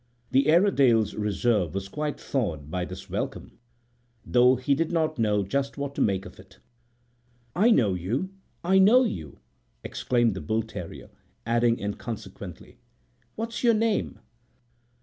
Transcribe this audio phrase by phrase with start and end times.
[0.31, 3.59] The Airedale's reserve was quite thawed by this welcome,
[4.25, 6.57] though he did not know just what to make of it.
[7.55, 8.31] "I know you!
[8.63, 9.37] I know you!"
[9.83, 11.11] exclaimed the bull terrier,
[11.45, 12.79] adding inconsequently,
[13.35, 14.17] "What's your name?"